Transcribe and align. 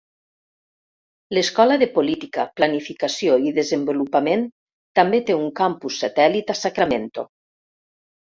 L'Escola 1.37 1.75
de 1.81 1.87
Política, 1.97 2.45
Planificació 2.61 3.35
i 3.49 3.53
Desenvolupament 3.59 4.47
també 5.01 5.21
té 5.27 5.37
un 5.41 5.47
campus 5.61 5.99
satèl·lit 6.05 6.53
a 6.55 6.59
Sacramento. 6.65 7.27